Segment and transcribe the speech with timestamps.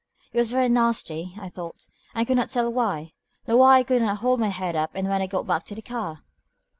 [0.33, 3.11] It was very nasty, I thought, and could not tell why,
[3.45, 5.81] nor why I could not hold my head up when I got back to the
[5.83, 6.23] car."